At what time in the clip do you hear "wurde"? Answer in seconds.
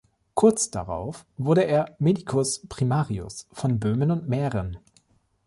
1.37-1.61